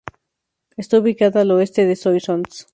Está 0.77 0.97
ubicada 0.97 1.41
al 1.41 1.51
oeste 1.51 1.85
de 1.85 1.95
Soissons. 1.95 2.67